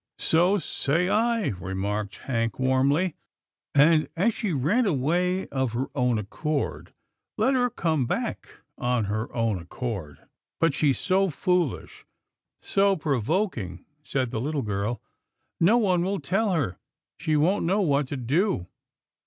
"So 0.31 0.57
say 0.57 1.09
I," 1.09 1.49
remarked 1.59 2.15
Hank 2.23 2.57
warmly," 2.57 3.13
and 3.75 4.09
as 4.17 4.33
she 4.33 4.51
ran 4.51 4.87
away 4.87 5.47
of 5.49 5.73
her 5.73 5.91
own 5.93 6.17
accord, 6.17 6.91
let 7.37 7.53
her 7.53 7.69
come 7.69 8.07
back 8.07 8.61
of 8.79 9.05
her 9.05 9.31
own 9.31 9.59
accord."" 9.59 10.17
But 10.59 10.73
she's 10.73 10.97
so 10.97 11.29
foolish, 11.29 12.03
so 12.59 12.95
provoking," 12.95 13.85
said 14.01 14.31
the 14.31 14.41
little 14.41 14.63
girl," 14.63 15.03
no 15.59 15.77
one 15.77 16.01
will 16.03 16.19
tell 16.19 16.51
her— 16.53 16.79
she 17.19 17.37
won't 17.37 17.65
know 17.67 17.81
what 17.81 18.07
to 18.07 18.17
do." 18.17 18.65